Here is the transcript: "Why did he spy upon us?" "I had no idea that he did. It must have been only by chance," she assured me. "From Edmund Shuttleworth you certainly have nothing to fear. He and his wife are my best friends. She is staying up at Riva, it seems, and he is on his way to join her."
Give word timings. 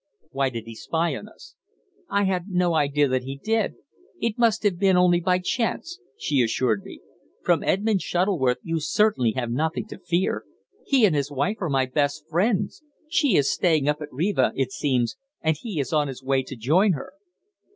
"Why 0.31 0.49
did 0.49 0.63
he 0.65 0.73
spy 0.73 1.11
upon 1.11 1.29
us?" 1.29 1.53
"I 2.09 2.23
had 2.23 2.47
no 2.49 2.73
idea 2.73 3.07
that 3.07 3.21
he 3.21 3.37
did. 3.37 3.75
It 4.19 4.35
must 4.39 4.63
have 4.63 4.79
been 4.79 4.97
only 4.97 5.19
by 5.19 5.37
chance," 5.37 5.99
she 6.17 6.41
assured 6.41 6.81
me. 6.83 7.01
"From 7.43 7.61
Edmund 7.61 8.01
Shuttleworth 8.01 8.57
you 8.63 8.79
certainly 8.79 9.33
have 9.33 9.51
nothing 9.51 9.85
to 9.89 9.99
fear. 9.99 10.43
He 10.87 11.05
and 11.05 11.15
his 11.15 11.29
wife 11.29 11.57
are 11.61 11.69
my 11.69 11.85
best 11.85 12.25
friends. 12.27 12.81
She 13.09 13.35
is 13.35 13.51
staying 13.53 13.87
up 13.87 14.01
at 14.01 14.11
Riva, 14.11 14.53
it 14.55 14.71
seems, 14.71 15.17
and 15.39 15.55
he 15.55 15.79
is 15.79 15.93
on 15.93 16.07
his 16.07 16.23
way 16.23 16.41
to 16.47 16.55
join 16.55 16.93
her." 16.93 17.13